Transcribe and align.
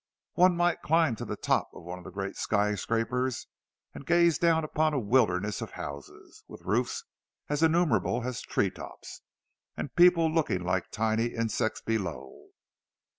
One 0.33 0.57
might 0.57 0.81
climb 0.81 1.15
to 1.17 1.25
the 1.25 1.35
top 1.35 1.69
of 1.75 1.83
one 1.83 1.99
of 1.99 2.03
the 2.03 2.09
great 2.09 2.35
"sky 2.35 2.73
scrapers," 2.73 3.45
and 3.93 4.03
gaze 4.03 4.39
down 4.39 4.63
upon 4.63 4.95
a 4.95 4.99
wilderness 4.99 5.61
of 5.61 5.73
houses, 5.73 6.43
with 6.47 6.63
roofs 6.63 7.03
as 7.49 7.61
innumerable 7.61 8.23
as 8.23 8.41
tree 8.41 8.71
tops, 8.71 9.21
and 9.77 9.95
people 9.95 10.27
looking 10.33 10.63
like 10.63 10.89
tiny 10.89 11.25
insects 11.27 11.81
below. 11.81 12.47